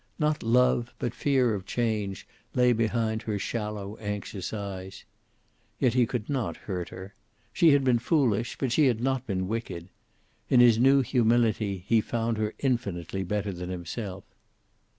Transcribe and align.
Not 0.17 0.41
love, 0.41 0.95
but 0.97 1.13
fear 1.13 1.53
of 1.53 1.67
change, 1.67 2.27
lay 2.55 2.73
behind 2.73 3.21
her 3.21 3.37
shallow, 3.37 3.97
anxious 3.97 4.51
eyes. 4.51 5.05
Yet 5.77 5.93
he 5.93 6.07
could 6.07 6.27
not 6.27 6.57
hurt 6.65 6.89
her. 6.89 7.13
She 7.53 7.69
had 7.73 7.83
been 7.83 7.99
foolish, 7.99 8.57
but 8.57 8.71
she 8.71 8.87
had 8.87 8.99
not 8.99 9.27
been 9.27 9.47
wicked. 9.47 9.89
In 10.49 10.59
his 10.59 10.79
new 10.79 11.01
humility 11.01 11.83
he 11.85 12.01
found 12.01 12.39
her 12.39 12.55
infinitely 12.57 13.21
better 13.23 13.51
than 13.53 13.69
himself. 13.69 14.23